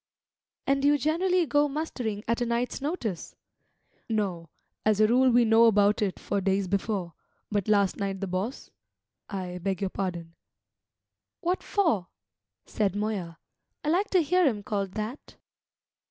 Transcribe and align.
"And 0.65 0.81
do 0.81 0.87
you 0.87 0.97
generally 0.97 1.45
go 1.45 1.67
mustering 1.67 2.23
at 2.27 2.41
a 2.41 2.45
night's 2.47 2.81
notice?" 2.81 3.35
"No, 4.09 4.49
as 4.83 4.99
a 4.99 5.05
rule 5.05 5.29
we 5.29 5.45
know 5.45 5.65
about 5.65 6.01
it 6.01 6.17
for 6.19 6.41
days 6.41 6.67
before; 6.67 7.13
but 7.51 7.67
last 7.67 7.97
night 7.97 8.19
the 8.19 8.25
boss 8.25 8.71
I 9.29 9.59
beg 9.59 9.79
your 9.79 9.91
pardon" 9.91 10.33
"What 11.41 11.61
for?" 11.61 12.07
said 12.65 12.95
Moya. 12.95 13.37
"I 13.83 13.89
like 13.89 14.09
to 14.09 14.23
hear 14.23 14.47
him 14.47 14.63
called 14.63 14.93
that." 14.93 15.35